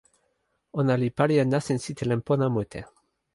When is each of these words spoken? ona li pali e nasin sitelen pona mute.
ona 0.79 0.93
li 1.01 1.09
pali 1.17 1.35
e 1.43 1.45
nasin 1.51 1.79
sitelen 1.85 2.21
pona 2.27 2.47
mute. 2.55 2.79